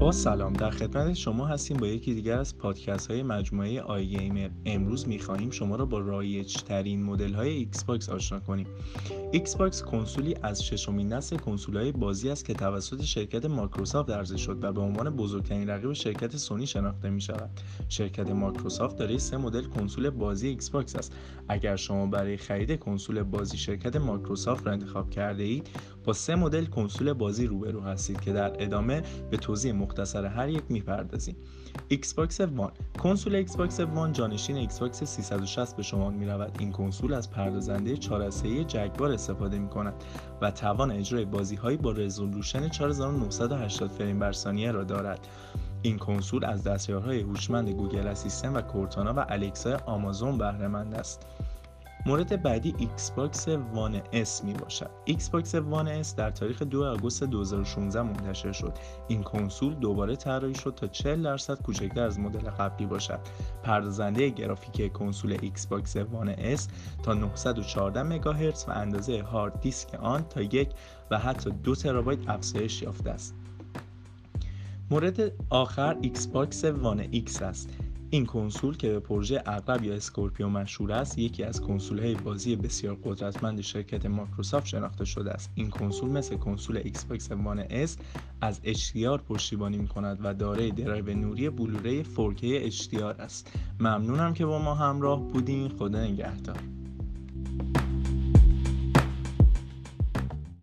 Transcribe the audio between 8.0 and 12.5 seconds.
آشنا کنیم. ایکس باکس کنسولی از ششمین نسل کنسول های بازی است